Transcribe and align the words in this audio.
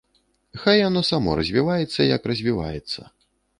Хай 0.61 0.81
яно 0.87 1.03
само 1.09 1.35
развіваецца, 1.41 1.99
як 2.15 2.21
развіваецца. 2.35 3.01